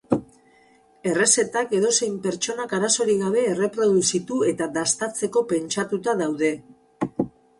[1.09, 6.51] Errezetak edozein pertsonak, arazorik gabe, erreproduzitu eta dastatzeko pentsatuta daude.